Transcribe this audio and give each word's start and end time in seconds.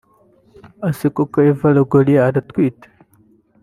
Ese 0.89 1.07
koko 1.15 1.37
Eva 1.49 1.67
Longoria 1.75 2.21
aratwite 2.29 2.87